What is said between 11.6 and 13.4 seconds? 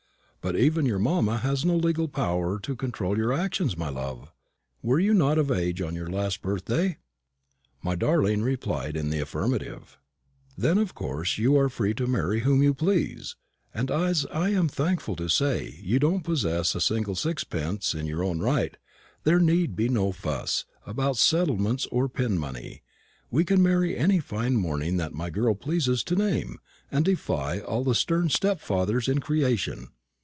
free to marry whom you please;